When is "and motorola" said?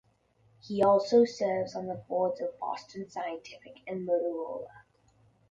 3.85-4.65